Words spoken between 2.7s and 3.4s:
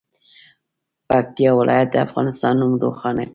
روښانه کړي.